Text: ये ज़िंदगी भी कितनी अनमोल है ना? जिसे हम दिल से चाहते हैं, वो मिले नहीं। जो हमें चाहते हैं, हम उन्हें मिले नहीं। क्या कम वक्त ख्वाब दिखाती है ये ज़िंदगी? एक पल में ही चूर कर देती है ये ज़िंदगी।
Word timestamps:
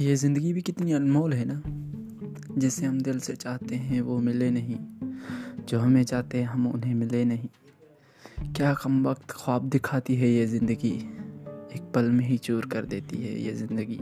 ये 0.00 0.16
ज़िंदगी 0.16 0.52
भी 0.52 0.62
कितनी 0.62 0.92
अनमोल 0.92 1.32
है 1.32 1.44
ना? 1.48 1.62
जिसे 2.60 2.86
हम 2.86 3.00
दिल 3.00 3.20
से 3.20 3.36
चाहते 3.36 3.74
हैं, 3.74 4.00
वो 4.00 4.18
मिले 4.18 4.50
नहीं। 4.50 4.76
जो 5.68 5.78
हमें 5.78 6.04
चाहते 6.04 6.38
हैं, 6.38 6.46
हम 6.46 6.66
उन्हें 6.66 6.94
मिले 6.94 7.24
नहीं। 7.24 7.48
क्या 8.52 8.74
कम 8.74 9.08
वक्त 9.08 9.22
ख्वाब 9.30 9.68
दिखाती 9.68 10.14
है 10.14 10.28
ये 10.28 10.46
ज़िंदगी? 10.46 11.14
एक 11.76 11.92
पल 11.94 12.04
में 12.04 12.24
ही 12.24 12.38
चूर 12.38 12.66
कर 12.66 12.84
देती 12.84 13.16
है 13.16 13.42
ये 13.42 13.52
ज़िंदगी। 13.52 14.00